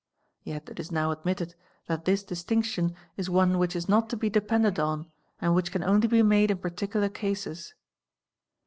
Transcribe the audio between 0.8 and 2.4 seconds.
now admitted that this